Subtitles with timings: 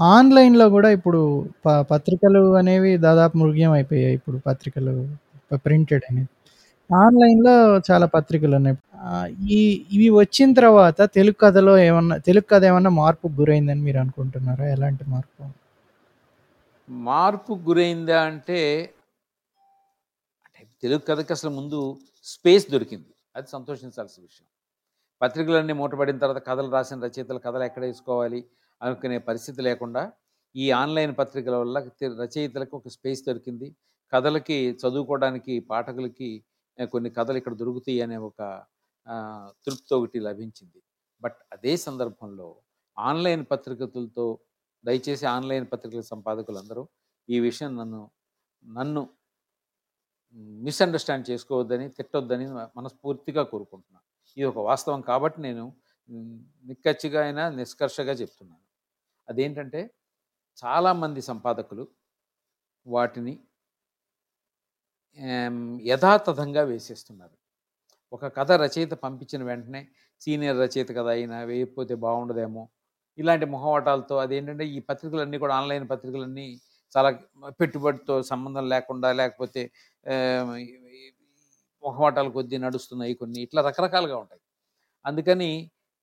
[0.00, 1.20] ఆన్‌లైన్‌లో గూడా ఇప్పుడు
[1.64, 4.16] ప పత్రికలు అనేవి దాదాపు మృగ్యం అయిపోయాయి.
[4.18, 4.94] ఇప్పుడు పత్రికలు
[5.50, 6.28] ప ప్రింటెడ్ అనేవి.
[6.90, 7.54] ఆన్‌లైన్‌లో
[7.88, 8.76] చాలా పత్రికలున్నాయి.
[9.08, 9.60] ఆహ్, ఈ
[9.96, 10.86] ఇవి వచ్చిన తర్వాత
[11.18, 14.66] తెలుగు కథలో ఏమన్నా తెలుగు కథ ఏమన్నా మార్పుకు గురైందని మీరు అనుకుంటున్నారా?
[14.76, 15.42] ఎలాంటి మార్పు?
[16.88, 18.58] మార్పుకు గురైందా అంటే
[20.46, 21.78] అంటే తెలుగు కథకి అసలు ముందు
[22.26, 23.08] స్పేస్ దొరికింది.
[23.34, 24.46] అది సంతోషించాల్సిన విషయం.
[25.20, 28.40] పత్రికలన్నీ మూటపడిన తర్వాత కథలు రాసిన రచయితలు కథలు ఎక్కడ వేసుకోవాలి
[28.80, 30.02] అనుకునే పరిస్థితి లేకుండా
[30.54, 31.78] ఈ ఆన్‌లైన్ పత్రికల వల్ల
[32.22, 33.68] రచయితలకు ఒక స్పేస్ దొరికింది.
[34.12, 36.30] కథలకి చదువుకోవడానికి పాఠకులకి
[36.92, 38.40] కొన్ని కథలు ఇక్కడ దొరుకుతాయి అనే ఒక
[39.66, 40.78] తృప్తి ఒకటి లభించింది.
[41.22, 42.48] బట్ అదే సందర్భంలో
[42.96, 44.26] ఆన్‌లైన్ పత్రికలతో
[44.84, 46.82] దయచేసి ఆన్‌లైన్ పత్రికల సంపాదకులందరూ
[47.28, 48.02] ఈ విషయం నన్ను
[48.62, 49.02] నన్ను
[50.62, 54.04] మిస్‌అండర్‌స్టాండ్ చేసుకోవద్దని, తిట్టొద్దని మనస్ఫూర్తిగా కోరుకుంటున్నాను.
[54.36, 55.64] ఇది ఒక వాస్తవం కాబట్టి నేను
[56.64, 58.64] నిక్కచ్చిగా అయినా నిష్కర్షగా చెప్తున్నాను.
[59.28, 59.80] అదేంటంటే
[60.58, 61.84] చాలామంది సంపాదకులు
[62.86, 63.34] వాటిని
[65.88, 67.34] యథాతథంగా వేసేస్తున్నారు.
[68.12, 69.80] ఒక కథ రచయిత పంపించిన వెంటనే
[70.22, 72.62] సీనియర్ రచయిత కథ అయినా వేయకపోతే బాగుండదేమో
[73.18, 76.46] ఇలాంటి మొహవాటాలతో అదేంటంటే ఈ పత్రికలన్నీ కూడా ఆన్‌లైన్ పత్రికలన్నీ
[76.94, 77.10] చాలా
[77.60, 79.62] పెట్టుబడితో సంబంధం లేకుండా లేకపోతే
[80.06, 80.52] ఆహ్,
[82.34, 84.40] కొద్దీ నడుస్తున్నాయి కొన్ని ఇట్లా రకరకాలుగా ఉంటాయి.
[85.04, 85.50] అందుకని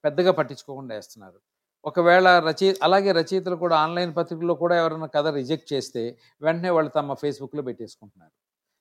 [0.03, 1.39] పెద్దగా పట్టించుకోకుండా వేస్తున్నారు.
[1.86, 6.03] ఒకవేళ రచయి అలాగే రచయితలు కూడా ఆన్‌లైన్ పత్రికల్లో కూడా ఎవరైనా కథ రిజెక్ట్ చేస్తే
[6.42, 8.33] వెంటనే వాళ్ళు తమ ఫేస్‌బుక్‌లో పెట్టేసుకుంటున్నారు.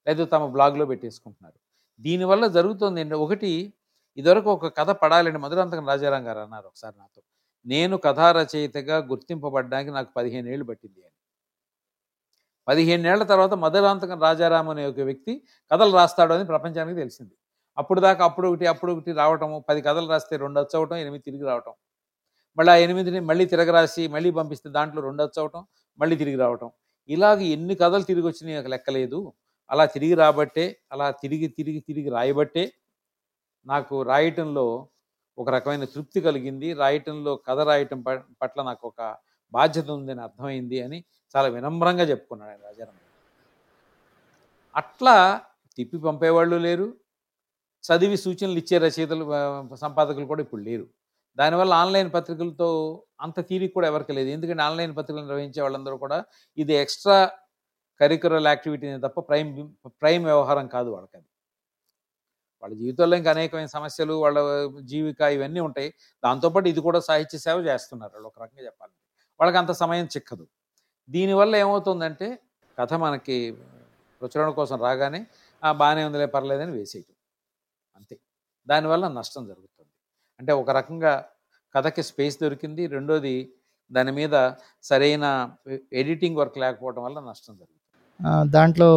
[0.07, 1.59] లేదా తమ బ్లాగ్‌లో పెట్టేసుకుంటున్నారు.
[2.01, 3.53] దీనివల్ల జరుగుతుంది ఏంటి ఒకటి
[4.19, 7.21] ఇదివరకు ఒక కథ పడాలని మధురాంతకం రాజారాం గారు అన్నారు ఒకసారి నాతో.
[7.67, 11.11] నేను కథా రచయితగా గుర్తింపబడ్డానికి నాకు 15 ఏళ్ళు పట్టింది అని.
[12.69, 15.33] పదిహేనేళ్ళ తర్వాత మధురాంతకం రాజారాం అనే ఒక వ్యక్తి
[15.71, 17.35] కథలు రాస్తాడు అని ప్రపంచానికి తెలిసింది.
[17.79, 21.75] అప్పుడు దాకా అప్పుడు ఒకటి, అప్పుడు ఒకటి రావటము పది కథలు రాస్తే రెండు వచ్చవటం ఎనిమిది తిరిగి రావటం.
[22.59, 25.63] మళ్ళీ ఆ ఎనిమిదిని మళ్ళీ తిరగరాసి మళ్ళీ పంపిస్తే దాంట్లో 2 అచ్చవటం,
[25.99, 26.69] మళ్ళీ తిరిగి రావటం.
[27.09, 29.19] ఇలాగ ఎన్ని కథలు తిరిగి వచ్చినాయి నాకు లెక్కలేదు.
[29.71, 32.65] అలా తిరిగి రాబట్టే, అలా తిరిగి, తిరిగి, తిరిగి రాయబట్టే
[33.67, 34.67] నాకు రాయటంలో
[35.39, 36.69] ఒక రకమైన తృప్తి కలిగింది.
[36.83, 38.01] రాయటంలో కథ రాయటం
[38.43, 39.01] పట్ల నాకు ఒక
[39.53, 40.99] బాధ్యత ఉందని అర్థమైంది అని
[41.35, 42.97] చాలా వినమ్రంగా చెప్పుకున్నాడు ఆయన రాజారాం.
[44.75, 45.17] అట్లా
[45.79, 46.87] తిప్పి పంపేవాళ్ళు లేరు.
[47.85, 49.25] చదివి సూచనలు ఇచ్చే రచయితలు
[49.85, 50.87] సంపాదకులు కూడా ఇప్పుడు లేరు.
[51.39, 52.69] దానివల్ల ఆన్‌లైన్ పత్రికలతో
[53.21, 54.29] అంత తీరిక కూడా ఎవరికి లేదు.
[54.37, 56.19] ఎందుకంటే ఆన్‌లైన్ పత్రికలు నిర్వహించే వాళ్ళందరూ కూడా
[56.59, 57.19] ఇది ఎక్స్‌ట్రా
[58.01, 59.51] కరికులర్ యాక్టివిటీని తప్ప ప్రైమ్
[60.03, 61.27] ప్రైమ్ వ్యవహారం కాదు వాళ్ళకి అది
[62.63, 64.39] వాళ్ళ జీవితంలో ఇంకా అనేకమైన సమస్యలు, వాళ్ళ
[64.91, 65.89] జీవిక ఇవన్నీ ఉంటాయి.
[66.23, 68.99] దాంతోపాటు ఇది కూడా సాహిత్య సేవ చేస్తున్నారు వాళ్ళు ఒక రకంగా చెప్పాలంటే.
[69.41, 70.45] వాళ్ళకి అంత సమయం చిక్కదు.
[71.09, 72.29] దీనివల్ల ఏమవుతుందంటే
[72.79, 73.37] కథ మనకి
[74.21, 75.21] ప్రచురణ కోసం రాగానే
[75.63, 75.71] ఆ!
[76.09, 77.17] ఉందిలే పర్లేదని వేసేయటం.
[77.97, 78.17] అంతే.
[78.69, 79.74] దానివల్ల నష్టం జరుగుతుంది.
[80.45, 81.13] అంటే ఒక రకంగా
[81.75, 82.83] కథకి స్పేస్ దొరికింది.
[82.93, 83.33] రెండోది
[83.91, 84.35] దాని మీద
[84.85, 85.25] సరైన
[86.01, 87.81] ఎడిటింగ్ వర్క్ లేకపోవడం వల్ల నష్టం జరుగుతుంది.
[88.21, 88.33] ఆ!
[88.55, 88.89] దాంట్లో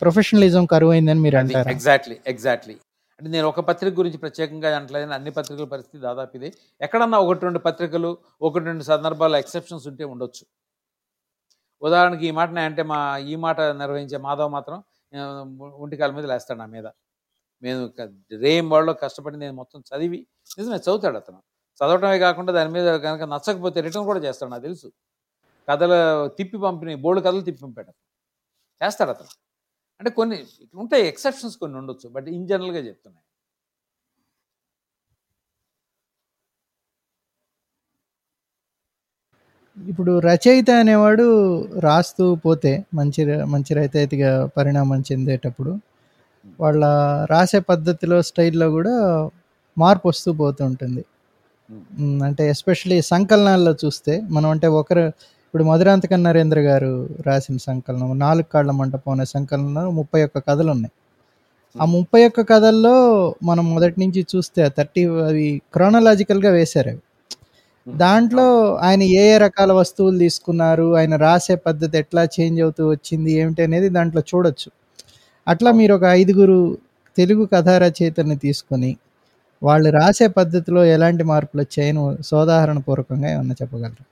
[0.00, 1.70] ప్రొఫెషనలిజం కరువైందని అది మీరంటారా?
[1.74, 2.16] ఎగ్జాక్ట్‌లీ.
[2.32, 2.76] ఎగ్జాక్ట్‌లీ.
[3.20, 6.50] అంటే నేను ఒక పత్రిక గురించి ప్రత్యేకంగా అనట్లేదని అన్ని పత్రికల పరిస్థితి దాదాపు ఇదే.
[6.80, 8.12] ఎక్కడన్నా 1, 2 పత్రికలు
[8.42, 10.44] 1, 2 సందర్భాల్లో ఎక్సెప్షన్స్ ఉంటే ఉండొచ్చు.
[11.82, 12.98] ఉదాహరణకి ఈ మాట అంటే మా
[13.28, 14.78] ఈ మాట నిర్వహించే మాధవ్ మాత్రం
[15.82, 16.86] ఒంటికాల మీద లేస్తాడు నా మీద.
[17.62, 17.82] మేము
[18.42, 20.20] రేమ్ వాళ్ళలో కష్టపడి నేను మొత్తం చదివి
[20.58, 21.40] నిజమే చదువుతాడు అతను.
[21.80, 24.88] చదవటమే కాకుండా దాని మీద కనుక నచ్చకపోతే రిటర్న్ కూడా చేస్తాడు నాకు తెలుసు.
[25.68, 25.98] కథలు
[26.38, 27.92] తిప్పి పంపిణీ బోల్డ్ కథలు తిప్పి పంపాడు.
[28.80, 29.32] చేస్తాడు అతను.
[30.00, 30.38] అంటే కొన్ని
[30.74, 32.08] ఉంటాయి ఎక్సెప్షన్స్ కొన్ని ఉండొచ్చు.
[32.16, 33.22] బట్ ఇన్ జనరల్‌గా చెప్తున్నాయి
[39.76, 41.24] ఇప్పుడు రచయిత అనేవాడు
[41.80, 45.72] రాస్తూ పోతే మంచి ర మంచి రచయితగా పరిణామం చెందేటప్పుడు
[46.60, 46.82] వాళ్ళ
[47.32, 48.94] రాసే పద్ధతిలో, స్టైల్‌లో గూడా
[49.76, 51.02] మార్పొస్తూ పోతుంటుంది.
[51.68, 51.84] హ్మ్.
[51.98, 52.20] హ్మ్.
[52.28, 55.04] అంటే ఎస్పెషల్లీ సంకలనాల్లో చూస్తే మనం అంటే ఒకరు
[55.46, 56.92] ఇప్పుడు మధురాంతకం నరేంద్ర గారు
[57.26, 60.16] రాసిన సంకలనం 'నాలుగు కాళ్ళ మంటపం' అనే సంకలనంలో 31
[60.48, 60.92] కథలున్నాయి.
[61.76, 61.92] ఆ హ్మ్.
[61.92, 62.18] 31
[62.50, 62.96] కథల్లో
[63.44, 67.00] మనం మొదటి నుంచి చూస్తే 30 అవి క్రోనలాజికల్‌గా వేశారవి.
[67.86, 67.96] హ్మ్.
[67.98, 68.46] దాంట్లో.
[68.86, 73.90] ఆయన ఏ ఏ రకాల వస్తువులు తీసుకున్నారు, ఆయన రాసే పద్ధతి ఎట్లా చేంజ్ అవుతూ వచ్చింది ఏమిటి అనేది
[73.98, 74.68] దాంట్లో చూడొచ్చు.
[75.46, 75.78] అట్లా అవును.
[75.80, 76.58] మీరొక ఐదుగురు
[77.16, 78.90] తెలుగు కథా రచయితల్ని తీసుకొని,
[79.62, 84.04] వాళ్ళు రాసే పద్ధతిలో ఎలాంటి మార్పులొచ్చాయని సోదాహరణ పూర్వకంగా ఏమన్నా చెప్పగలరా?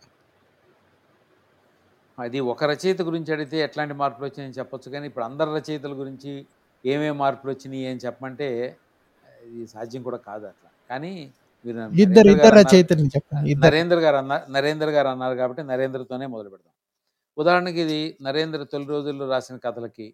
[2.19, 6.33] అది ఒక రచయిత గురించి అడిగితే ఎట్లాంటి మార్పులొచ్చినాయని చెప్పొచ్చు గానీ, ఇప్పుడు అందరు రచయితల గురించి
[6.85, 8.49] ఏమేం మార్పులొచ్చినియి అని చెప్పమంటే
[9.49, 10.71] ఇది సాధ్యం కూడా కాదు అట్లా.
[10.91, 11.13] కానీ
[11.67, 13.55] మీరు ఇద్దరు ఇద్దరు అన్నారు రచయితల్ని చెప్పండి.
[13.67, 16.73] నరేంద్ర గారు అన్న నరేంద్ర గారు అన్నారు కాబట్టి నరేంద్రతోనే మొదలుపెడదాం.
[17.39, 20.07] ఉదాహరణకి ఇది నరేంద్ర తొలి రోజుల్లో రాసిన కథలకి,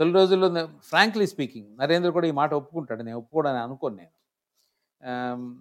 [0.00, 0.48] తొలి రోజుల్లో
[0.90, 3.02] ఫ్రాంక్లీ స్పీకింగ్ నరేంద్ర కూడా ఈ మాట ఒప్పుకుంటాడు.
[3.02, 4.14] నేను ఒప్పుకోడని అనుకోను నేను.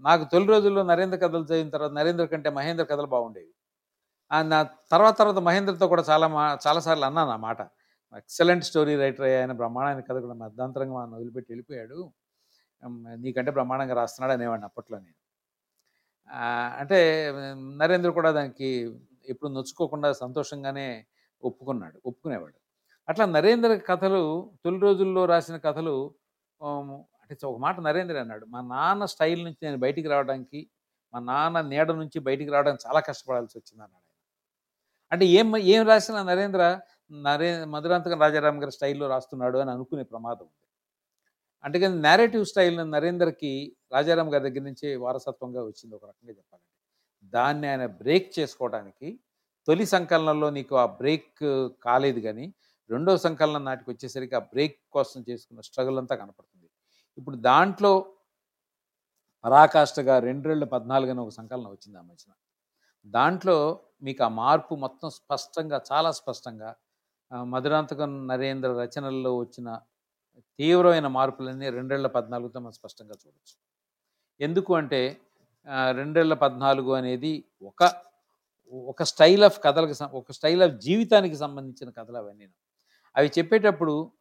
[0.07, 3.51] నాకు తొలి రోజుల్లో నరేంద్ర కథలు చదివిన తర్వాత నరేంద్ర కంటే మహేంద్ర కథలు బాగుండేవి.
[4.51, 4.59] నా
[4.91, 7.61] తర్వాత తర్వాత మహేంద్రతో కూడా చాలా మా చాలాసార్లు అన్నాను ఆ మాట
[8.13, 11.99] ఎక్సలెంట్ స్టోరీ రైటర్ ఆయన బ్రహ్మాండమైన కథ కూడా మధ్యాంతరంగా మనం వదిలిపెట్టి వెళ్ళిపోయాడు
[13.17, 15.19] నీకంటే బ్రహ్మాండంగా రాస్తున్నాడు అనేవాడిని అప్పట్లో నేను
[16.81, 16.99] అంటే
[17.77, 18.69] నరేంద్ర కూడా దానికి
[19.27, 20.87] ఎప్పుడు నొచ్చుకోకుండా సంతోషంగానే
[21.43, 22.57] ఒప్పుకున్నాడు ఒప్పుకునేవాడు
[23.07, 24.21] అట్లా నరేంద్ర కథలు
[24.63, 25.95] తొలి రోజుల్లో రాసిన కథలు
[27.21, 30.59] అంటే ఒక మాట నరేంద్ర అన్నాడు మా నాన్న స్టైల్ నుంచి నేను బయటికి రావడానికి
[31.13, 34.19] మా నాన్న నీడ నుంచి బయటికి రావడానికి చాలా కష్టపడాల్సి వచ్చింది అన్నాడు ఆయన.
[35.11, 36.63] అంటే ఏం ఏం రాసిన నరేంద్ర
[37.23, 40.59] నరే మధురాంతకం రాజారాం గారి స్టైల్లో రాస్తున్నాడు అని అనుకునే ప్రమాదం ఉంది
[41.63, 43.51] అంటే కానీ నేరేటివ్ స్టైల్ నరేంద్రకి
[43.91, 46.69] రాజారాం గారి దగ్గర నుంచి వారసత్వంగా వచ్చింది ఒక రకంగా చెప్పాలంటే
[47.33, 49.09] దాన్ని ఆయన బ్రేక్ చేసుకోవడానికి
[49.67, 51.43] తొలి సంకలనంలో నీకు ఆ బ్రేక్
[51.85, 52.45] కాలేదు కానీ
[52.89, 56.67] రెండో సంకలనం నాటికి వచ్చేసరికి ఆ బ్రేక్ కోసం చేసుకున్న స్ట్రగుల్ అంతా కనపడుతుంది.
[57.17, 57.91] ఇప్పుడు దాంట్లో
[59.43, 62.31] పరాకాష్ఠగా రెండు రెండు పద్నాలుగు అని ఒక సంకలనం వచ్చింది ఆ మధ్యన.
[63.05, 63.57] దాంట్లో
[64.05, 66.69] మీకు ఆ మార్పు మొత్తం స్పష్టంగా చాలా స్పష్టంగా
[67.53, 69.67] మధురాంతకం నరేంద్ర రచనల్లో వచ్చిన
[70.59, 73.55] తీవ్రమైన మార్పులన్నీ రెండేళ్ళ పద్నాలుగుతో మనం స్పష్టంగా చూడొచ్చు.
[74.39, 75.01] ఎందుకు అంటే
[75.99, 77.33] రెండేళ్ళ పద్నాలుగు అనేది
[77.69, 77.83] ఒక
[78.73, 82.45] ఒక స్టైల్ ఆఫ్ కథలకు ఒక స్టైల్ ఆఫ్ జీవితానికి సంబంధించిన కథలు అవన్నీ
[83.15, 84.11] అవి చెప్పేటప్పుడు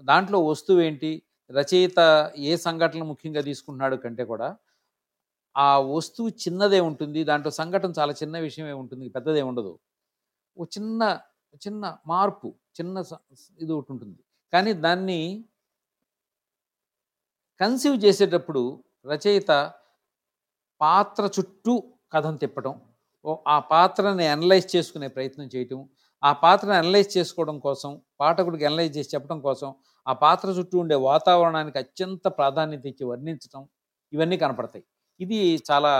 [0.00, 1.22] దాంట్లో వస్తువు ఏంటి?
[1.50, 2.00] రచయిత
[2.36, 4.56] ఏ సంఘటన ముఖ్యంగా తీసుకుంటున్నాడు కంటే కూడా
[5.56, 9.78] ఆ వస్తువు చిన్నదే ఉంటుంది దాంట్లో సంఘటన చాలా చిన్న విషయమే ఉంటుంది పెద్దదే ఉండదు.
[10.58, 11.20] ఒక చిన్న
[11.56, 12.48] చిన్న మార్పు
[12.80, 13.22] చిన్న స-
[13.60, 14.18] ఇది ఒకటి ఉంటుంది.
[14.52, 15.44] కానీ దాన్ని
[17.60, 19.72] కన్సీవ్ చేసేటప్పుడు రచయిత
[20.80, 21.74] పాత్ర చుట్టూ
[22.12, 22.80] కథను తిప్పటం
[23.48, 25.88] ఆ పాత్రని అనలైజ్ చేసుకునే ప్రయత్నం చేయటం
[26.24, 27.90] ఆ పాత్రను అనలైజ్ చేసుకోవడం కోసం
[28.20, 29.68] పాఠకుడికి అనలైజ్ చేసి చెప్పడం కోసం
[30.06, 33.62] ఆ పాత్ర చుట్టూ ఉండే వాతావరణానికి అత్యంత ప్రాధాన్యత ఇచ్చి వర్ణించటం
[34.12, 34.84] ఇవన్నీ కనపడతాయి.
[35.20, 35.38] ఇది
[35.70, 35.92] చాలా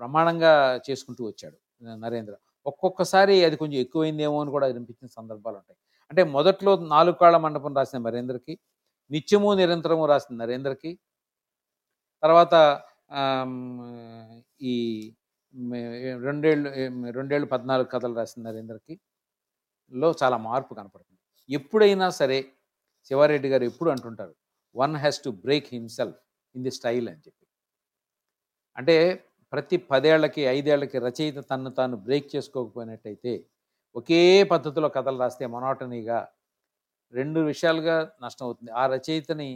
[0.00, 0.52] బ్రహ్మాండంగా
[0.88, 1.56] చేసుకుంటూ వచ్చాడు
[2.04, 2.34] నరేంద్ర.
[2.66, 5.78] ఒక్కొక్కసారి అది కొంచెం ఎక్కువైందేమో అని కూడా అనిపించిన సందర్భాలు ఉంటాయి.
[6.10, 8.54] అంటే మొదట్లో నాలుగు కాళ్ళ మండపం రాసిన నరేంద్రకి
[9.10, 10.90] నిత్యము నిరంతరము రాసిన నరేంద్రకి
[12.22, 12.54] తర్వాత
[14.72, 14.74] ఈ
[16.26, 16.68] రెండేళ్ళు
[17.18, 18.94] రెండేళ్ళు పద్నాలుగు కథలు రాసిన నరేంద్రకి
[19.92, 21.18] లో చాలా మార్పు కనపడుతుంది.
[21.48, 22.38] ఎప్పుడైనా సరే
[23.10, 24.34] శివారెడ్డి గారు ఎప్పుడు అంటుంటారు
[24.74, 26.18] one has to break himself
[26.54, 27.44] in the style అని చెప్పి.
[28.76, 28.96] అంటే
[29.52, 33.32] ప్రతి పదేళ్ళకి ఐదేళ్ళకి రచయిత తను తాను బ్రేక్ చేసుకోకపోయినట్టయితే
[33.96, 34.20] ఒకే
[34.52, 36.18] పద్ధతిలో కథలు రాస్తే మొనాటనీగా
[37.12, 38.70] రెండు విషయాలుగా నష్టం అవుతుంది.
[38.72, 39.48] ఆ రచయితని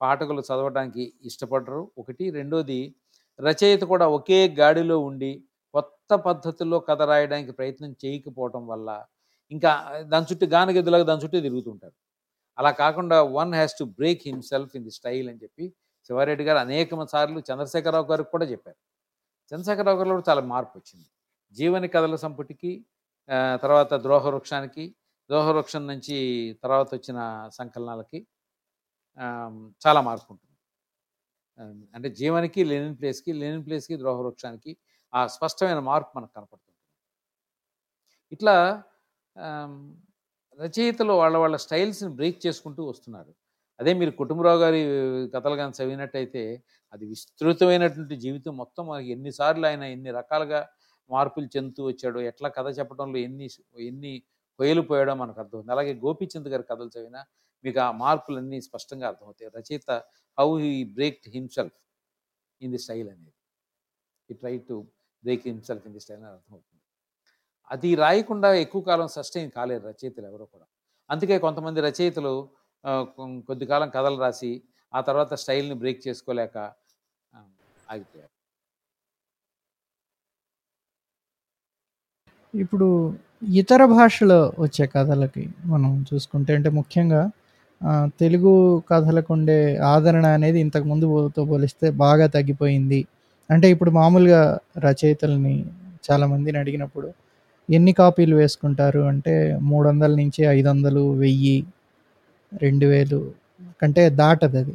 [0.00, 1.82] పాఠకులు చదవడానికి ఇష్టపడరు.
[1.98, 2.80] ఒకటి రెండోది
[3.38, 5.32] రచయిత కూడా ఒకే గాడిలో ఉండి
[5.74, 8.88] కొత్త పద్ధతిలో కథ రాయడానికి ప్రయత్నం చేయకపోవటం వల్ల
[9.52, 9.70] ఇంకా
[10.12, 11.96] దాని చుట్టూ గానగెద్దులాగా దాని చుట్టూ తిరుగుతుంటారు.
[12.58, 15.64] అలా కాకుండా one has to break himself in the style అని చెప్పి
[16.10, 18.78] శివారెడ్డి గారు అనేక సార్లు చంద్రశేఖరరావు గారికి కూడా చెప్పారు.
[19.52, 21.06] చంద్రశేఖరరావు గారిలో కూడా చాలా మార్పు వచ్చింది.
[21.56, 22.72] జీవని కథల సంపుటికి
[23.62, 24.84] తర్వాత ద్రోహవృక్షానికి
[25.30, 26.16] ద్రోహవృక్షం నుంచి
[26.62, 27.18] తర్వాత వచ్చిన
[27.58, 28.18] సంకలనాలకి
[29.84, 30.50] చాలా మార్పు ఉంటుంది.
[31.94, 34.72] అంటే జీవనికి లెనిన్ ప్లేస్కి లెనిన్ ప్లేస్కి ద్రోహవృక్షానికి
[35.12, 36.72] ఆ స్పష్టమైన మార్పు మనకు కనపడుతుంది
[38.32, 38.54] ఇట్లా
[40.58, 43.32] రచయితలు వాళ్ళ వాళ్ళ స్టైల్స్ని బ్రేక్ చేసుకుంటూ వస్తున్నారు.
[43.80, 44.80] అదే మీరు కుటుంబరావు గారి
[45.34, 46.42] కథలు కానీ చదివినట్టయితే
[46.92, 48.52] అది విస్తృతమైనటువంటి జీవితం.
[48.56, 50.60] మొత్తం మనకి ఎన్నిసార్లు ఆయన ఎన్ని రకాలుగా
[51.10, 53.46] మార్పులు చెందుతూ వచ్చాడో ఎట్లా కథ చెప్పడంలో ఎన్ని
[53.88, 54.12] ఎన్ని
[54.58, 55.72] కొయ్యలు పోయాడో మనకు అర్థమవుతుంది.
[55.72, 57.22] అలాగే గోపీచంద్ గారి కథలు చదివినా
[57.64, 59.50] మీకు ఆ మార్పులన్నీ స్పష్టంగా అర్థమవుతాయి.
[59.58, 59.90] రచయిత
[60.38, 61.76] how he break himself
[62.60, 63.32] in the style అనేది.
[64.30, 64.76] ఈ try to
[65.24, 66.73] break himself in the style అని అర్థమవుతుంది.
[67.70, 70.66] అది రాయకుండా ఎక్కువ కాలం సస్టైన్ కాలేరు రచయితలు ఎవరో కూడా.
[71.10, 72.34] అందుకే కొంతమంది రచయితలు
[73.48, 74.52] కొద్ది కాలం కథలు రాసి
[74.92, 76.56] ఆ తర్వాత స్టైల్ని బ్రేక్ చేసుకోలేక
[77.92, 78.30] ఆగిపోయారు.
[82.54, 82.88] ఇప్పుడు
[83.60, 87.22] ఇతర భాషలో వచ్చే కథలకి మనం చూసుకుంటే అంటే ముఖ్యంగా
[88.22, 88.52] తెలుగు
[88.90, 89.58] కథలకు ఉండే
[89.92, 93.00] ఆదరణ అనేది ఇంతకు ముందుతో పోలిస్తే బాగా తగ్గిపోయింది.
[93.50, 94.42] అంటే ఇప్పుడు మామూలుగా
[94.86, 95.56] రచయితల్ని
[96.06, 97.08] చాలామందిని అడిగినప్పుడు
[97.68, 99.34] ఎన్ని కాపీలు వేసుకుంటారు అంటే
[99.70, 101.56] మూడు వందల నుంచి ఐదు వందలు వెయ్యి
[102.52, 103.20] రెండు వేలు
[103.82, 104.74] కంటే దాటదది అది.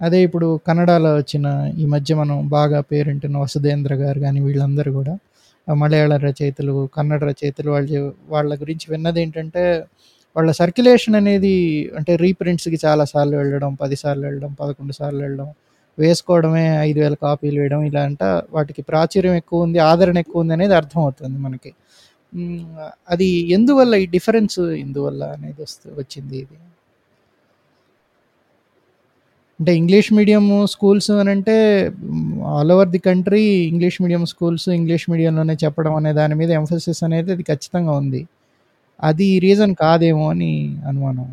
[0.00, 1.46] అదే ఇప్పుడు కన్నడలో వచ్చిన
[1.82, 5.14] ఈ మధ్య మనం బాగా పేరుంటున్న వసుధేంద్ర గారు కానీ వీళ్ళందరూ కూడా
[5.66, 9.64] ఆ మలయాళ రచయితలు కన్నడ రచయితలు వాళ్ళు వాళ్ళ గురించి విన్నది ఏంటంటే
[10.36, 11.54] వాళ్ళ సర్క్యులేషన్ అనేది
[11.98, 15.48] అంటే రీప్రింట్స్కి చాలాసార్లు వెళ్ళడం పదిసార్లు వెళ్ళడం పదకొండు సార్లు వెళ్ళడం
[15.98, 18.24] వేసుకోవడమే ఐదు వేల కాపీలు వేయడం ఇలా అంట
[18.56, 21.70] వాటికి ప్రాచుర్యం ఎక్కువ ఉంది ఆదరణ ఎక్కువ ఉంది అనేది అర్థమవుతుంది మనకి.
[23.10, 26.56] అది ఎందువల్ల ఈ డిఫరెన్స్ ఎందువల్ల అనేది వస్తు వచ్చింది ఇది?
[29.60, 31.54] అంటే ఇంగ్లీష్ మీడియం స్కూల్స్ అని అంటే
[32.56, 37.32] all over the country English medium schools English మీడియంలోనే చెప్పడం అనే దాని మీద ఎంఫోసిస్ అనేది
[37.32, 38.22] అది ఖచ్చితంగా ఉంది.
[39.00, 40.52] అది రీజన్ కాదేమో అని
[40.90, 41.28] అనుమానం.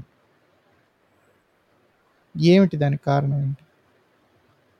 [2.35, 3.63] ఏమిటి దానికి కారణం ఏంటి?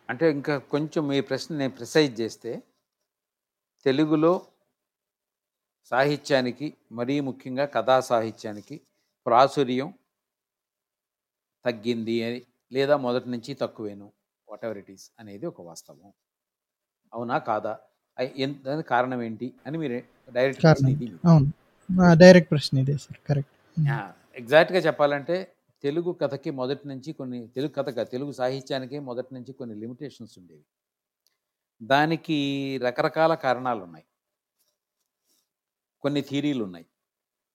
[0.10, 2.52] అంటే ఇంకా కొంచెం మీ ప్రశ్న నేను ప్రిసైజ్ చేస్తే
[3.86, 4.34] తెలుగులో
[5.92, 8.76] సాహిత్యానికి మరీ ముఖ్యంగా కథా సాహిత్యానికి
[9.26, 9.90] ప్రాచుర్యం
[11.66, 12.40] తగ్గింది అని
[12.72, 14.08] లేదా మొదటి నుంచి తక్కువేను
[14.48, 16.10] వాట్ ఎవర్ ఇట్ ఈస్ అనేది ఒక వాస్తవం.
[17.14, 17.74] అవునా కాదా?
[18.68, 19.98] దానికి కారణం ఏంటి అని మీరు
[20.32, 20.90] డైరెక్ట్ కారణం.
[20.96, 21.50] ఇది అవును.
[22.24, 23.52] డైరెక్ట్ ప్రశ్న ఇదే సార్ కరెక్ట్
[24.42, 25.36] ఎగ్జాక్ట్గా చెప్పాలంటే
[25.84, 30.66] తెలుగు కథకి మొదటి నుంచి కొన్ని తెలుగు కథగా తెలుగు సాహిత్యానికి మొదటి నుంచి కొన్ని లిమిటేషన్స్ ఉండేవి.
[31.82, 32.38] దానికి
[32.86, 34.06] రకరకాల కారణాలు ఉన్నాయి
[36.06, 36.86] కొన్ని థీరీలు ఉన్నాయి.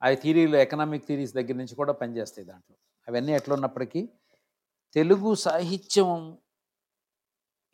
[0.02, 2.76] ఆ థీరీలు ఎకనామిక్ థీరీస్ దగ్గర నుంచి కూడా పనిచేస్తాయి దాంట్లో.
[3.08, 4.00] అవన్నీ ఎట్లా ఉన్నప్పటికీ
[4.96, 6.10] తెలుగు సాహిత్యం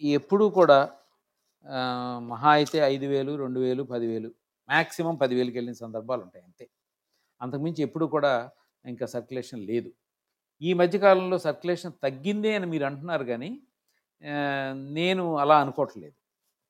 [0.03, 0.79] ఎప్పుడూ కూడా
[2.31, 4.29] మహా అయితే ఐదు వేలు రెండు వేలు పదివేలు
[4.69, 6.65] మ్యాక్సిమం పదివేలుకి వెళ్ళిన సందర్భాలు ఉంటాయి అంతే.
[7.41, 8.33] అంతకుమించి ఎప్పుడు కూడా
[8.85, 9.91] ఇంకా సర్క్యులేషన్ లేదు.
[10.63, 13.51] ఈ మధ్యకాలంలో సర్క్యులేషన్ తగ్గిందే అని మీరు అంటున్నారు కానీ
[14.99, 16.17] నేను అలా అనుకోవట్లేదు.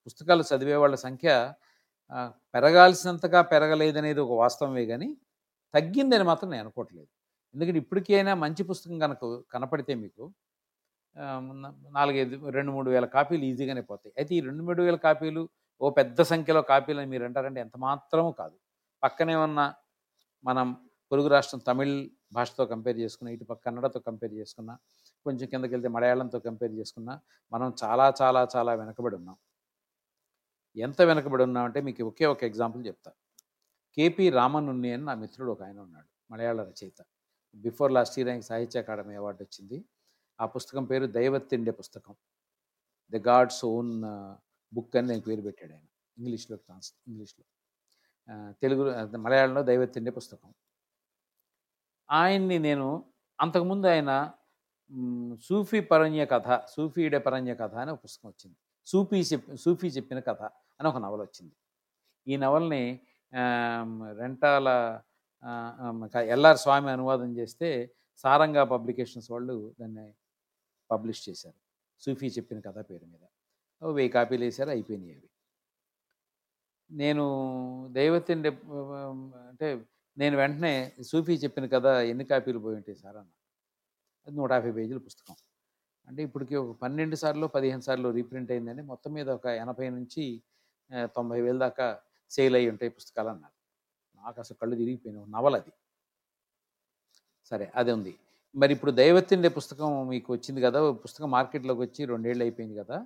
[0.07, 1.31] పుస్తకాలు చదివే వాళ్ళ సంఖ్య
[2.55, 5.09] పెరగాల్సినంతగా పెరగలేదనేది ఒక వాస్తవమే కానీ
[5.75, 7.09] తగ్గిందని మాత్రం నేను అనుకోవట్లేదు.
[7.55, 9.21] ఎందుకంటే ఇప్పటికైనా మంచి పుస్తకం కనుక
[9.55, 10.25] కనపడితే మీకు
[11.97, 14.13] నాలుగైదు రెండు మూడు వేల కాపీలు ఈజీగానే పోతాయి.
[14.21, 15.43] అయితే ఈ రెండు మూడు వేల కాపీలు
[15.81, 18.57] ఓ పెద్ద సంఖ్యలో కాపీలు అని మీరు అంటారంటే ఎంత మాత్రమూ కాదు.
[19.03, 19.61] పక్కనే ఉన్న
[20.45, 20.67] మనం
[21.13, 21.97] పొరుగు రాష్ట్రం తమిళ్
[22.37, 24.75] భాషతో కంపేర్ చేసుకున్న ఇటు పక్క కన్నడతో కంపేర్ చేసుకున్నా
[25.27, 27.15] కొంచెం కిందకి వెళ్తే మలయాళంతో కంపేర్ చేసుకున్నా
[27.53, 29.37] మనం చాలా చాలా చాలా వెనకబడి ఉన్నాం.
[30.77, 33.11] ఎంత వెనకబడి ఉన్నామంటే మీకు ఒకే ఒక ఎగ్జాంపుల్ చెప్తా.
[33.97, 37.01] కేపీ రామన్ ఉన్ని అని నా మిత్రుడు ఒక ఆయన ఉన్నాడు మలయాళ రచయిత.
[37.55, 39.79] బిఫోర్ లాస్ట్ ఇయర్ ఆయనకి సాహిత్య అకాడమీ అవార్డు వచ్చింది.
[40.41, 42.15] ఆ పుస్తకం పేరు దైవత్తిండే పుస్తకం.
[43.11, 43.93] ద గాడ్స్ ఓన్
[44.75, 45.87] బుక్ అని నేను పేరు పెట్టాడు ఆయన.
[46.19, 47.45] ఇంగ్లీష్లో ట్రాన్స్ ఇంగ్లీష్లో.
[48.63, 48.85] తెలుగు
[49.17, 50.51] మలయాళంలో దైవత్తిండే పుస్తకం.
[52.11, 52.89] ఆయన్ని నేను
[53.41, 54.33] అంతకుముందు ఆయన
[55.43, 58.57] సూఫీ పరణ్య కథ సూఫీడే పరణ్య కథ అనే పుస్తకం వచ్చింది.
[58.87, 60.43] సూఫీ చెప్ సూఫీ చెప్పిన కథ
[60.79, 61.55] అని ఒక నవల వచ్చింది.
[62.27, 62.83] ఈ నవల్ని
[64.23, 64.69] రెంటాల
[66.35, 67.69] ఎల్ఆర్ స్వామి అనువాదం చేస్తే
[68.25, 70.07] సారంగా పబ్లికేషన్స్ వాళ్ళు దాన్ని
[70.91, 71.59] పబ్లిష్ చేశారు.
[72.01, 73.25] సూఫీ చెప్పిన కథ పేరు మీద.
[73.83, 75.29] ఓ వెయ్యి కాపీలు వేశారు అయిపోయినాయి అవి.
[76.91, 77.25] నేను
[77.97, 78.51] దైవతిండి
[79.49, 79.69] అంటే
[80.17, 80.75] నేను వెంటనే
[81.11, 83.31] సూఫీ చెప్పిన కథ ఎన్ని కాపీలు పోయి ఉంటాయి సార్ అన్న.
[84.27, 85.37] అది నూట యాభై పేజీల పుస్తకం.
[86.09, 90.25] అంటే ఇప్పటికి ఒక పన్నెండు సార్లు పదిహేను సార్లు రీప్రింట్ అయిందని మొత్తం మీద ఒక ఎనభై నుంచి
[91.17, 91.87] తొంభై వేల దాకా
[92.31, 93.55] సేల్ అయి ఉంటాయి పుస్తకాలు అన్నారు
[94.15, 95.73] నాకు అసలు కళ్ళు తిరిగిపోయినావు నవల అది.
[97.51, 98.13] సరే అది ఉంది.
[98.55, 102.97] మరి ఇప్పుడు దైవత్తిండే పుస్తకం మీకు వచ్చింది కదా పుస్తకం మార్కెట్లోకి వచ్చి రెండేళ్ళు అయిపోయింది కదా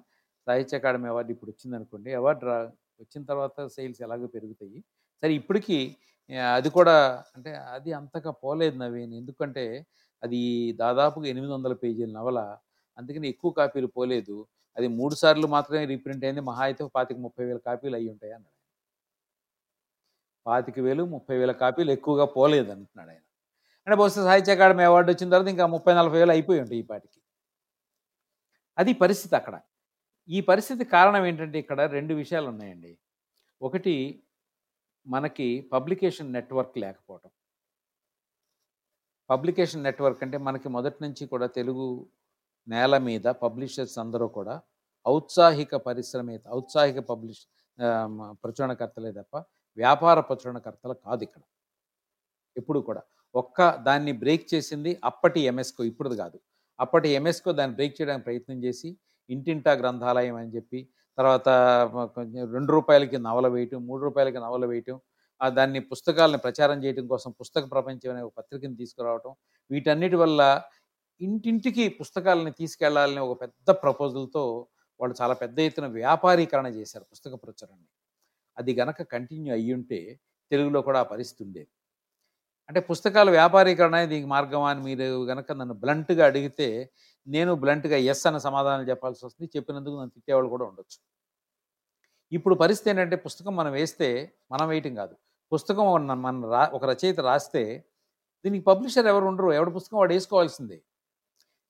[0.46, 2.56] సాహిత్య అకాడమీ అవార్డు ఇప్పుడు వచ్చింది అనుకోండి అవార్డు రా
[3.00, 4.78] వచ్చిన తర్వాత సేల్స్ ఎలాగో పెరుగుతాయి.
[5.22, 5.78] సరే ఇప్పటికీ
[6.56, 6.96] అది కూడా
[7.36, 9.14] అంటే అది అంతగా పోలేదు నవీన్.
[9.20, 9.64] ఎందుకంటే
[10.22, 10.40] అది
[10.80, 12.38] దాదాపుగా ఎనిమిది వందల పేజీల నవల
[12.98, 14.36] అందుకని ఎక్కువ కాపీలు పోలేదు.
[14.76, 16.42] అది మూడు సార్లు మాత్రమే రీప్రింట్ అయింది.
[16.50, 18.56] మహా అయితే పాతిక ముప్పై వేల కాపీలు అయ్యి ఉంటాయి అన్నాడు
[20.46, 23.22] పాతిక వేలు ముప్పై వేల కాపీలు ఎక్కువగా పోలేదు అంటున్నాడు ఆయన.
[23.86, 27.18] అంటే బహుశా సాహిత్య అకాడమీ అవార్డు వచ్చిన తర్వాత ఇంకా ముప్పై నలభై వేలు అయిపోయి ఉంటాయి ఈ పాటికి.
[28.78, 29.56] అది పరిస్థితి అక్కడ.
[30.28, 32.92] ఈ పరిస్థితి కారణం ఏంటంటే ఇక్కడ రెండు విషయాలు ఉన్నాయండి.
[33.62, 33.94] ఒకటి
[35.06, 37.30] మనకి పబ్లికేషన్ నెట్వర్క్ లేకపోవటం.
[39.30, 41.86] పబ్లికేషన్ నెట్వర్క్ అంటే మనకి మొదటి నుంచి కూడా తెలుగు
[42.68, 44.54] నేల మీద పబ్లిషర్స్ అందరూ కూడా
[45.06, 47.42] ఔత్సాహిక పరిశ్రమ ఔత్సాహిక పబ్లిష్
[48.44, 49.36] ప్రచురణకర్తలే తప్ప
[49.78, 51.42] వ్యాపార ప్రచురణకర్తలు కాదు ఇక్కడ.
[52.56, 53.02] ఎప్పుడు కూడా.
[53.34, 56.38] ఒక్క దాన్ని బ్రేక్ చేసింది అప్పటి ఎంఎస్కో ఇప్పుడు కాదు.
[56.78, 58.88] అప్పటి ఎంఎస్కో దాన్ని బ్రేక్ చేయడానికి ప్రయత్నం చేసి
[59.30, 60.78] ఇంటింటా గ్రంథాలయం అని చెప్పి
[61.18, 61.48] తర్వాత
[62.56, 64.96] రెండు రూపాయలకి నవల వేయటం మూడు రూపాయలకి నవల వేయటం
[65.40, 69.32] దాన్ని పుస్తకాలను ప్రచారం చేయడం కోసం పుస్తక ప్రపంచం అనే ఒక పత్రికను తీసుకురావటం
[69.70, 70.40] వీటన్నిటి వల్ల
[71.20, 74.44] ఇంటింటికి పుస్తకాలని తీసుకెళ్ళాలనే ఒక పెద్ద ప్రపోజల్తో
[75.00, 77.88] వాళ్ళు చాలా పెద్ద ఎత్తున వ్యాపారీకరణ చేశారు పుస్తక ప్రచురణని.
[78.56, 80.00] అది గనక కంటిన్యూ అయ్యి ఉంటే
[80.50, 81.70] తెలుగులో కూడా ఆ పరిస్థితి ఉండేది.
[82.68, 86.68] అంటే పుస్తకాల వ్యాపారీకరణ దీనికి మార్గమా అని మీరు గనక నన్ను బ్లంట్గా అడిగితే
[87.26, 89.50] నేను బ్లంట్గా ఎస్ అన్న సమాధానం చెప్పాల్సి వస్తుంది.
[89.56, 90.98] చెప్పినందుకు నన్ను తిట్టేవాళ్ళు కూడా ఉండొచ్చు.
[92.32, 94.08] ఇప్పుడు పరిస్థితి ఏంటంటే పుస్తకం మనం వేస్తే
[94.52, 95.14] మనం వేయటం కాదు.
[95.52, 95.86] పుస్తకం
[96.22, 97.62] మన రా ఒక రచయిత రాస్తే
[98.44, 99.50] దీనికి పబ్లిషర్ ఎవరు ఉండరు.
[99.52, 100.78] ఎవరి పుస్తకం వాడు వేసుకోవాల్సిందే.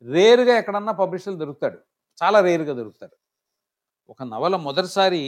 [0.03, 1.79] రేరుగా ఎక్కడన్నా పబ్లిషర్లు దొరుకుతాడు.
[2.23, 3.15] చాలా రేరుగా దొరుకుతాడు.
[4.09, 5.23] ఒక నవల మొదటిసారి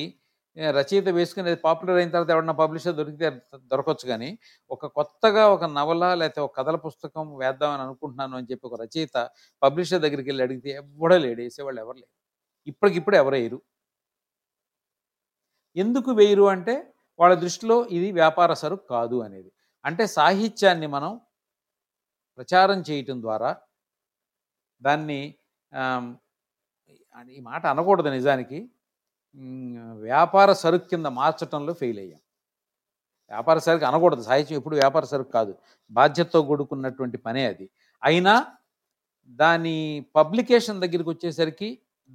[0.57, 3.29] రచయిత వేసుకుని అది పాపులర్ అయిన తర్వాత ఎవరన్నా పబ్లిషర్ దొరికితే
[3.73, 4.39] దొరకవచ్చు కానీ
[4.71, 9.17] ఒక కొత్తగా ఒక నవల లేకపోతే ఒక కథల పుస్తకం వేద్దామని అనుకుంటున్నాను అని చెప్పి ఒక రచయిత
[9.63, 12.13] పబ్లిషర్ దగ్గరికి వెళ్ళి అడిగితే ఎవడో లేడు వేసేవాళ్ళు ఎవరు లేరు.
[12.67, 13.59] ఇప్పటికిప్పుడు ఎవరు వేయరు.
[15.77, 16.75] ఎందుకు వేయరు అంటే
[17.19, 19.51] వాళ్ళ దృష్టిలో ఇది వ్యాపార సరుకు కాదు అనేది.
[19.85, 21.21] అంటే సాహిత్యాన్ని మనం
[22.39, 23.51] ప్రచారం చేయటం ద్వారా
[24.83, 25.21] దాన్ని
[27.29, 28.59] ఈ మాట అనకూడదు నిజానికి.
[30.03, 32.21] వ్యాపార సరుకు కింద మార్చటంలో ఫెయిల్ అయ్యాం.
[33.31, 34.23] వ్యాపార సరుకు అనకూడదు.
[34.23, 35.53] సాహిత్యం ఎప్పుడు వ్యాపార సరుకు కాదు.
[35.91, 37.67] బాధ్యతతో కూడుకున్నటువంటి పనే అది.
[38.03, 38.35] అయినా
[39.39, 39.77] దాని
[40.17, 41.69] పబ్లికేషన్ దగ్గరికి వచ్చేసరికి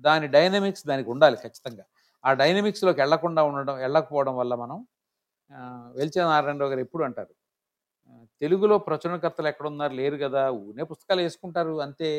[0.04, 1.86] దాని డైనమిక్స్ దానికి ఉండాలి ఖచ్చితంగా.
[2.24, 4.78] ఆ డైనమిక్స్లోకి వెళ్ళకుండా ఉండడం వెళ్ళకపోవడం వల్ల మనం
[5.52, 5.60] ఆ,
[5.96, 7.34] వెల్చే నారాయణరావు గారు ఎప్పుడు అంటారు
[8.42, 9.94] తెలుగులో ప్రచురణకర్తలు ఎక్కడున్నారు?
[9.94, 10.44] లేరు కదా?
[10.62, 11.82] ఊనే పుస్తకాలు వేసుకుంటారు.
[11.82, 12.10] అంతే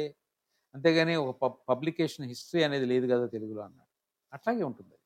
[0.75, 3.91] అంతేగాని ఒక పబ్ పబ్లికేషన్ హిస్టరీ అనేది లేదు కదా తెలుగులో అన్నాడు.
[4.33, 4.97] అట్లాగే ఉంటుంది.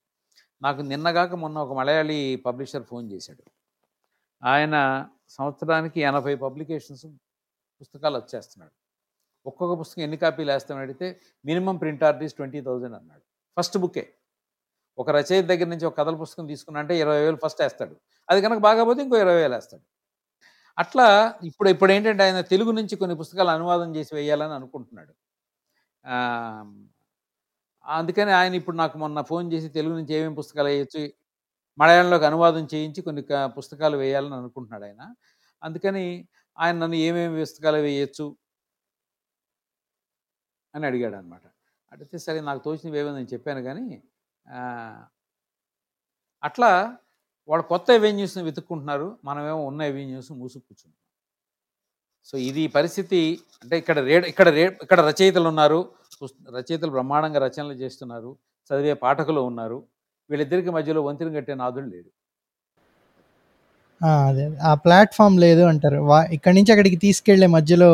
[0.62, 3.42] నాకు నిన్నగాక మొన్న ఒక మలయాళీ పబ్లిషర్ ఫోన్ చేశాడు.
[4.44, 7.06] ఆయన సంవత్సరానికి ఎనభై పబ్లికేషన్స్
[7.80, 8.72] పుస్తకాలు వచ్చేస్తున్నాడు.
[9.46, 13.22] ఒక్కొక్క పుస్తకం ఎన్ని కాపీలు వేస్తామని అడిగితే మినిమం ప్రింట్ ఆర్టీస్ ట్వంటీ థౌజండ్ అన్నాడు.
[13.58, 14.14] ఫస్ట్ బుకే
[14.98, 17.96] ఒక రచయిత దగ్గర నుంచి ఒక కథల పుస్తకం తీసుకున్నా అంటే ఇరవై వేలు ఫస్ట్ వేస్తాడు.
[18.30, 19.82] అది కనుక బాగాపోతే ఇంకో ఇరవై వేలు వేస్తాడు.
[20.78, 25.12] అట్లా ఇప్పుడు ఇప్పుడు ఏంటంటే ఆయన తెలుగు నుంచి కొన్ని పుస్తకాలు అనువాదం చేసి వేయాలని అనుకుంటున్నాడు.
[27.84, 31.02] అందుకని ఆయన ఇప్పుడు నాకు మొన్న ఫోన్ చేసి తెలుగు నుంచి ఏమేమి పుస్తకాలు వేయచ్చు
[31.78, 33.22] మలయాళంలోకి అనువాదం చేయించి కొన్ని
[33.58, 35.02] పుస్తకాలు వేయాలని అనుకుంటున్నాడు ఆయన.
[35.62, 36.04] అందుకని
[36.58, 38.26] ఆయన నన్ను ఏమేమి పుస్తకాలు వేయచ్చు
[40.74, 41.44] అని అడిగాడు అనమాట
[41.92, 43.86] అడిగితే సరే నాకు తోచినవి ఏమో నేను చెప్పాను కానీ
[46.42, 46.70] అట్లా
[47.48, 49.08] వాళ్ళు కొత్త ఎవెన్యూస్ని వెతుక్కుంటున్నారు.
[49.24, 50.98] మనమేమో ఉన్న ఎవెన్యూస్ మూసుకు కూర్చుంటున్నాం
[52.26, 53.20] సో ఇది పరిస్థితి
[53.62, 55.80] అంటే ఇక్కడ రే ఇక్కడ రే ఇక్కడ రచయితలు ఉన్నారు.
[56.56, 58.30] రచయితలు బ్రహ్మాండంగా రచనలు చేస్తున్నారు.
[58.70, 59.78] చదివే పాఠకులు ఉన్నారు.
[60.30, 62.10] వీళ్ళిద్దరికి మధ్యలో వంతెన కట్టే నాదుడు లేడు.
[64.00, 64.44] ఆ, అదే.
[64.62, 65.98] ఆ ప్లాట్ఫామ్ లేదు అంటారు.
[66.32, 67.90] ఇక్కడి నుంచి అక్కడికి తీసుకెళ్ళే మధ్యలో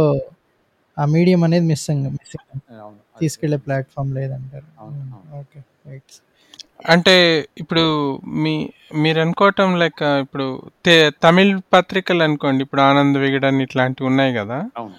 [0.97, 2.47] ఆ మీడియం అనేది మిస్సింగ్ మిస్సింగ్.
[2.81, 4.69] అవును అది తీసుకెళ్ళే ప్లాట్ఫామ్ లేదంటారు.
[5.41, 5.59] Okay
[5.89, 6.15] right.
[6.87, 14.07] అంటే ఇప్పుడు మీ మీరు అనుకోవటం లెక్క ఇప్పుడు తే- తమిళ్ పత్రికలు అనుకోండి ఇప్పుడు ఆనంద్ విగడన్ ఇట్లాంటివి
[14.07, 14.71] ఉన్నాయి కదా.
[14.77, 14.95] అవును.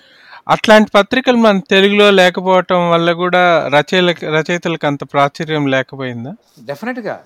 [0.50, 6.35] అట్లాంటి పత్రికలు మన తెలుగులో లేకపోవటం వల్ల కూడా రచయితలకు రచయితలకు అంత ప్రాచుర్యం లేకపోయిందా?
[6.63, 7.24] డెఫినెట్గా.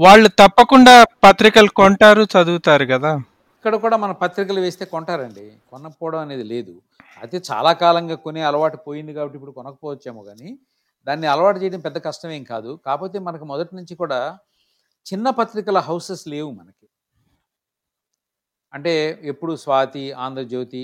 [0.00, 3.16] వాళ్ళు తప్పకుండా పత్రికలు కొంటారు చదువుతారు కదా.
[3.56, 5.52] ఇక్కడ కూడా మన పత్రికలు వేస్తే కొంటారండి.
[5.70, 6.70] కొనకపోవడం అనేది లేదు.
[7.22, 10.58] అయితే చాలా కాలంగా కొనే అలవాటు పోయింది కాబట్టి ఇప్పుడు కొనకపోవచ్చేమో కానీ
[11.06, 12.70] దాన్ని అలవాటు చేయడం పెద్ద కష్టమేం కాదు.
[12.86, 14.20] కాకపోతే మనకు మొదటి నుంచి కూడా
[15.06, 16.86] చిన్న పత్రికల హౌసెస్ లేవు మనకి.
[18.72, 20.82] అంటే ఎప్పుడు స్వాతి ఆంధ్రజ్యోతి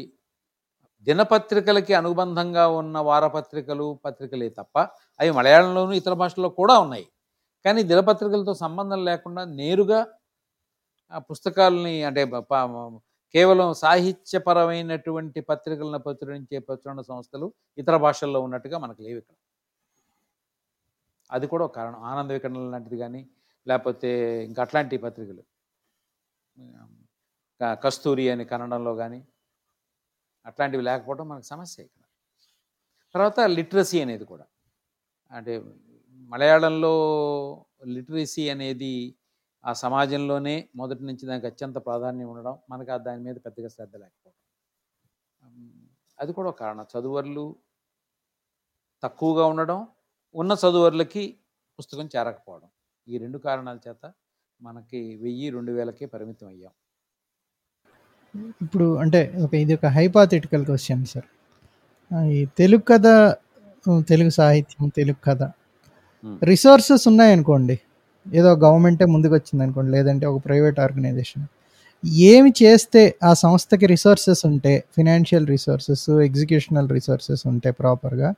[1.06, 4.76] దినపత్రికలకి అనుబంధంగా ఉన్న వారపత్రికలు పత్రికలే తప్ప
[5.20, 7.06] అవి మలయాళంలోనూ ఇతర భాషల్లో కూడా ఉన్నాయి.
[7.64, 10.00] కానీ దినపత్రికలతో సంబంధం లేకుండా నేరుగా
[11.12, 12.22] ఆ పుస్తకాలని అంటే
[13.34, 17.46] కేవలం సాహిత్యపరమైనటువంటి పత్రికలను ప్రచురించే ప్రచురణ సంస్థలు
[17.78, 19.36] ఇతర భాషల్లో ఉన్నట్టుగా మనకు లేవు ఇక్కడ.
[21.32, 22.00] అది కూడా ఒక కారణం.
[22.10, 23.22] ఆనంద వికరణం లాంటిది కానీ
[23.66, 24.10] లేకపోతే
[24.44, 25.42] ఇంకా అట్లాంటి పత్రికలు.
[27.82, 29.20] కస్తూరి అని కన్నడంలో కానీ
[30.46, 32.04] అట్లాంటివి లేకపోవడం మనకు సమస్య ఇక్కడ.
[33.14, 34.46] తర్వాత లిటరసీ అనేది కూడా.
[35.30, 35.52] అంటే
[36.32, 36.92] మలయాళంలో
[37.86, 38.92] లిటరసీ అనేది
[39.64, 44.38] ఆ సమాజంలోనే మొదటి నుంచి దానికి అత్యంత ప్రాధాన్యం ఉండడం మనకు ఆ దాని మీద పెద్దగా శ్రద్ధ లేకపోవడం.
[46.20, 46.86] అది కూడా ఒక కారణం.
[46.94, 47.46] చదువర్లు
[49.02, 49.78] తక్కువగా ఉండడం
[50.34, 51.24] ఉన్న చదువర్లకి
[51.78, 52.68] పుస్తకం చేరకపోవడం.
[53.06, 54.04] ఈ రెండు కారణాల చేత
[54.60, 56.72] మనకి వెయ్యి రెండు వేలకే పరిమితం అయ్యాం.
[58.64, 61.28] ఇప్పుడు అంటే ఒక ఇది ఒక హైపాథెటికల్ క్వశ్చన్ సార్
[62.36, 63.06] ఈ తెలుగు కథ
[64.10, 65.42] తెలుగు సాహిత్యం తెలుగు కథ.
[66.42, 67.76] రిసోర్సెస్ ఉన్నాయనుకోండి.
[68.26, 71.44] ఏదో గవర్నమెంటే ముందుకు వచ్చింది అనుకోండి లేదంటే ఒక ప్రైవేట్ ఆర్గనైజేషన్
[72.28, 78.30] ఏమి చేస్తే ఆ సంస్థకి రిసోర్సెస్ ఉంటే ఫినాన్షియల్ రిసోర్సెస్ ఎగ్జిక్యూషనల్ రిసోర్సెస్ ఉంటే ప్రాపర్గా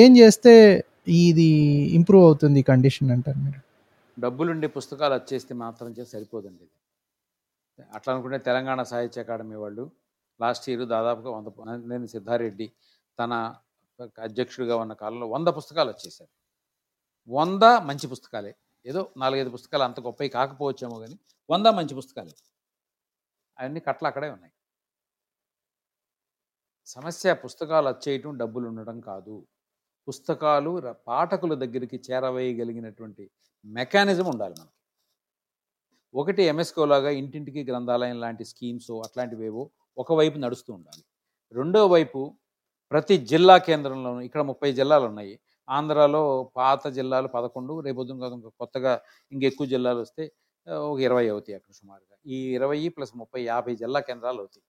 [0.00, 0.52] ఏం చేస్తే
[1.08, 1.48] ఇది
[1.94, 3.60] ఇంప్రూవ్ అవుతుంది కండిషన్ అంటారు మీరు?
[4.20, 6.72] డబ్బులుండే పుస్తకాలు వచ్చేస్తే మాత్రం చేసి సరిపోదండి ఇది.
[7.94, 9.90] అట్లా అనుకుంటే తెలంగాణ సాహిత్య అకాడమీ వాళ్ళు
[10.40, 11.46] లాస్ట్ ఇయర్ దాదాపుగా వంద
[11.86, 12.72] నేను సిద్ధారెడ్డి
[13.18, 13.56] తన
[14.22, 16.30] అధ్యక్షుడిగా ఉన్న కాలంలో వంద పుస్తకాలు వచ్చేసారు
[17.28, 18.56] వంద మంచి పుస్తకాలే.
[18.86, 21.18] ఏదో నాలుగైదు పుస్తకాలు అంత గొప్పవి కాకపోవచ్చేమో కానీ
[21.50, 22.34] వంద మంచి పుస్తకాలే.
[23.58, 24.52] అవన్నీ కట్టలు అక్కడే ఉన్నాయి.
[26.86, 29.46] సమస్య పుస్తకాలు వచ్చేయటం డబ్బులు ఉండడం కాదు.
[30.08, 30.72] పుస్తకాలు
[31.08, 33.24] పాఠకుల దగ్గరికి చేరవేయగలిగినటువంటి
[33.64, 34.72] మెకానిజం ఉండాలి మనకి.
[36.14, 39.62] ఒకటి ఎంఎస్కో లాగా ఇంటింటికి గ్రంథాలయం లాంటి స్కీమ్స్ అట్లాంటివేవో
[39.98, 41.02] ఒకవైపు నడుస్తూ ఉండాలి.
[41.58, 42.20] రెండో వైపు
[42.90, 45.34] ప్రతి జిల్లా కేంద్రంలోనూ ఇక్కడ ముప్పై జిల్లాలు ఉన్నాయి
[45.68, 46.22] ఆంధ్రాలో
[46.56, 48.00] పాత జిల్లాలు పదకొండు రేపు
[48.60, 48.92] కొత్తగా
[49.32, 50.24] ఇంకెక్కువ జిల్లాలు వస్తే
[50.90, 52.16] ఒక ఇరవై అవుతాయి అక్కడ సుమారుగా.
[52.26, 54.64] ఈ ఇరవై ప్లస్ ముప్పై యాభై జిల్లా కేంద్రాలు అవుతాయి.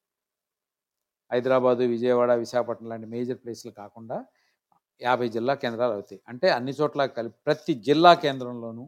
[1.32, 4.18] హైదరాబాదు విజయవాడ విశాఖపట్నం లాంటి మేజర్ ప్లేస్లు కాకుండా
[5.02, 6.22] యాభై జిల్లా కేంద్రాలు అవుతాయి.
[6.28, 8.84] అంటే అన్ని చోట్ల కలిపి ప్రతి జిల్లా కేంద్రంలోనూ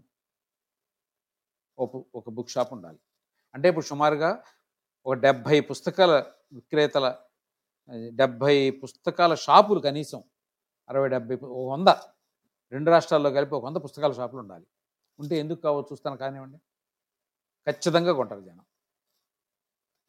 [1.78, 3.00] ఒక ఒక బుక్ షాప్ ఉండాలి.
[3.56, 4.32] అంటే ఇప్పుడు సుమారుగా
[5.06, 6.14] ఒక డెబ్భై పుస్తకాల
[6.54, 7.08] విక్రేతల
[8.12, 10.22] డెబ్భై పుస్తకాల షాపులు కనీసం
[10.90, 11.90] అరవై డెబ్భై ఒక వంద
[12.72, 14.66] రెండు రాష్ట్రాల్లో కలిపి ఒక వంద పుస్తకాల షాపులు ఉండాలి.
[15.20, 16.60] ఉంటే ఎందుకు కావో చూస్తాను కానివ్వండి.
[17.68, 18.66] ఖచ్చితంగా కొంటారు జనం.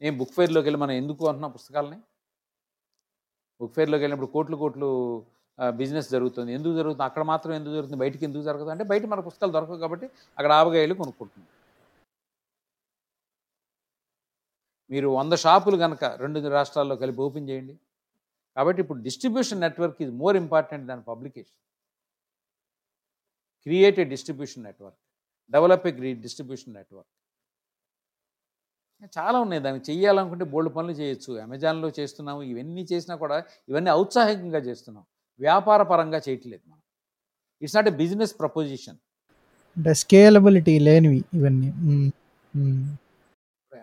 [0.01, 1.99] ఏం బుక్ ఫెయిర్లోకి వెళ్ళి మనం ఎందుకు అంటున్నాం పుస్తకాలని?
[3.61, 4.89] బుక్ ఫెయిర్లోకి వెళ్ళినప్పుడు కోట్లు కోట్లు
[5.79, 6.53] బిజినెస్ జరుగుతుంది.
[6.57, 7.05] ఎందుకు జరుగుతుంది?
[7.09, 7.99] అక్కడ మాత్రం ఎందుకు జరుగుతుంది?
[8.03, 11.47] బయటికి ఎందుకు జరుగుతుంది అంటే బయట మన పుస్తకాలు దొరకవు కాబట్టి అక్కడ ఆవగాయలు కొనుక్కుంటుంది
[14.93, 17.75] మీరు వంద షాపులు కనుక రెండు రాష్ట్రాల్లో కలిపి ఓపెన్ చేయండి.
[18.57, 21.57] కాబట్టి ఇప్పుడు distribution network is more important than publication
[23.65, 24.99] create a distribution network
[25.53, 27.11] develop a distribution network
[29.17, 29.61] చాలా ఉన్నాయి.
[29.65, 31.31] దానికి చెయ్యాలనుకుంటే బోల్డ్ పనులు చేయొచ్చు.
[31.45, 32.41] అమెజాన్లో చేస్తున్నాము.
[32.51, 33.37] ఇవన్నీ చేసినా కూడా
[33.69, 35.05] ఇవన్నీ ఔత్సాహికంగా చేస్తున్నాం.
[35.39, 36.81] వ్యాపార పరంగా చేయట్లేదు మనం.
[37.61, 38.97] It's not a business proposition
[39.77, 41.69] అంటే స్కేలబిలిటీ లేనివి ఇవన్నీ.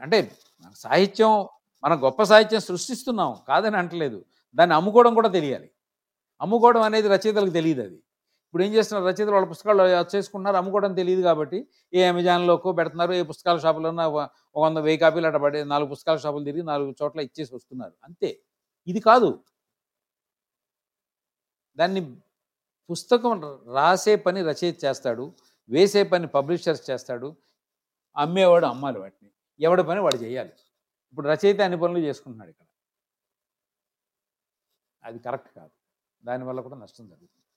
[0.02, 0.32] అంటే
[0.76, 1.32] సాహిత్యం
[1.82, 4.24] మన గొప్ప సాహిత్యం సృష్టిస్తున్నాం కాదని అంటలేదు.
[4.54, 5.70] దాన్ని అమ్ముకోవడం కూడా తెలియాలి.
[6.40, 7.94] అమ్ముకోవడం అనేది రచయితలకు తెలియదు అది.
[8.46, 9.06] ఇప్పుడు ఏం చేస్తున్నారు?
[9.08, 9.82] రచయితలు వాళ్ళ పుస్తకాలు
[10.16, 15.38] చేసుకుంటున్నారు అమ్ముకోవడం తెలియదు కాబట్టి ఏ అమెజాన్లోకో పెడుతున్నారు ఏ పుస్తకాల షాపులో ఒక వంద వెయ్యి కాపీలు అట్ట
[15.38, 17.92] పడి నాలుగు పుస్తకాల షాపులు తిరిగి నాలుగు చోట్ల ఇచ్చేసి వస్తున్నారు.
[18.04, 18.38] అంతే.
[18.86, 19.30] ఇది కాదు.
[21.78, 22.16] దాన్ని
[22.90, 25.32] పుస్తకం రాసే పని రచయిత చేస్తాడు
[25.70, 27.36] వేసే పని పబ్లిషర్స్ చేస్తాడు
[28.16, 29.30] అమ్మేవాడు అమ్మాలి వాటిని.
[29.60, 30.52] ఎవడి పని వాడు చేయాలి.
[31.10, 32.66] ఇప్పుడు రచయిత అన్ని పనులు చేసుకుంటున్నాడు ఇక్కడ?
[35.04, 35.70] అది కరెక్ట్ కాదు.
[36.24, 37.47] దానివల్ల కూడా నష్టం జరుగుతుంది.